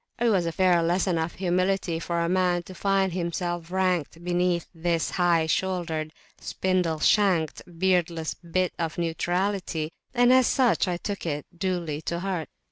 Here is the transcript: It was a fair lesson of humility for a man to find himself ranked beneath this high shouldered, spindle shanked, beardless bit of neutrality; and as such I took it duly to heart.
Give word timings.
It 0.19 0.29
was 0.29 0.47
a 0.47 0.51
fair 0.51 0.81
lesson 0.81 1.19
of 1.19 1.35
humility 1.35 1.99
for 1.99 2.21
a 2.21 2.27
man 2.27 2.63
to 2.63 2.73
find 2.73 3.13
himself 3.13 3.69
ranked 3.69 4.23
beneath 4.23 4.65
this 4.73 5.11
high 5.11 5.45
shouldered, 5.45 6.11
spindle 6.39 6.99
shanked, 6.99 7.61
beardless 7.77 8.33
bit 8.33 8.73
of 8.79 8.97
neutrality; 8.97 9.91
and 10.15 10.33
as 10.33 10.47
such 10.47 10.87
I 10.87 10.97
took 10.97 11.27
it 11.27 11.45
duly 11.55 12.01
to 12.01 12.21
heart. 12.21 12.49